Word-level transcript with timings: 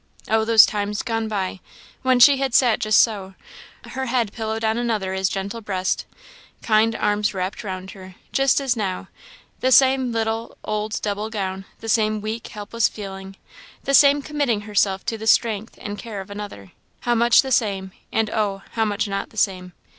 Oh, 0.27 0.43
those 0.45 0.65
times 0.65 1.03
gone 1.03 1.27
by! 1.27 1.59
when 2.01 2.19
she 2.19 2.37
had 2.37 2.55
sat 2.55 2.79
just 2.79 2.99
so; 3.01 3.35
her 3.85 4.07
head 4.07 4.33
pillowed 4.33 4.63
on 4.63 4.75
another 4.79 5.13
as 5.13 5.29
gentle 5.29 5.61
breast; 5.61 6.07
kind 6.63 6.95
arms 6.95 7.35
wrapped 7.35 7.63
round 7.63 7.91
her, 7.91 8.15
just 8.31 8.59
as 8.59 8.75
now; 8.75 9.09
the 9.59 9.71
same 9.71 10.11
little, 10.11 10.57
old 10.63 10.99
double 11.03 11.29
gown; 11.29 11.65
the 11.81 11.87
same 11.87 12.19
weak, 12.19 12.47
helpless 12.47 12.89
feeling; 12.89 13.35
the 13.83 13.93
same 13.93 14.23
committing 14.23 14.61
herself 14.61 15.05
to 15.05 15.19
the 15.19 15.27
strength 15.27 15.77
and 15.79 15.99
care 15.99 16.19
of 16.19 16.31
another; 16.31 16.71
how 17.01 17.13
much 17.13 17.43
the 17.43 17.51
same, 17.51 17.91
and, 18.11 18.31
oh! 18.31 18.63
how 18.71 18.83
much 18.85 19.07
not 19.07 19.29
the 19.29 19.37
same! 19.37 19.71